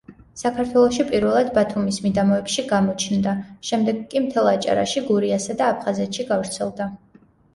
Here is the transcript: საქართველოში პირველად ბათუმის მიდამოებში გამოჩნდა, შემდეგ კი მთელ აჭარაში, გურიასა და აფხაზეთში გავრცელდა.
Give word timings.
საქართველოში 0.41 1.03
პირველად 1.09 1.51
ბათუმის 1.57 1.99
მიდამოებში 2.05 2.63
გამოჩნდა, 2.71 3.35
შემდეგ 3.71 4.01
კი 4.13 4.23
მთელ 4.25 4.49
აჭარაში, 4.53 5.03
გურიასა 5.11 5.59
და 5.61 5.69
აფხაზეთში 5.75 6.27
გავრცელდა. 6.31 6.91